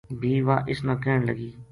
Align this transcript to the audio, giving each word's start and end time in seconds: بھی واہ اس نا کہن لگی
بھی 0.19 0.33
واہ 0.47 0.65
اس 0.71 0.79
نا 0.85 0.93
کہن 1.03 1.19
لگی 1.29 1.49